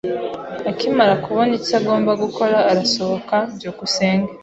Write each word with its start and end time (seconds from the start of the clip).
Akimara 0.69 1.13
kubona 1.23 1.51
icyo 1.59 1.73
agomba 1.79 2.11
gukora, 2.23 2.57
arasohoka. 2.71 3.35
byukusenge 3.55 4.31